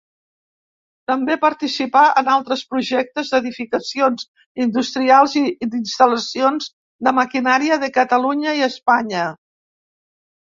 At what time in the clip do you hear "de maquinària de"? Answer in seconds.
7.09-7.91